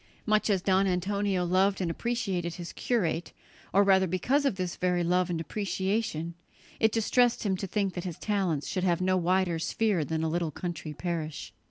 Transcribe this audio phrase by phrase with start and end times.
[0.25, 3.33] Much as Don Antonio loved and appreciated his curate,
[3.71, 6.33] or rather because of this very love and appreciation,
[6.79, 10.27] it distressed him to think that his talents should have no wider sphere than a
[10.27, 11.53] little country parish.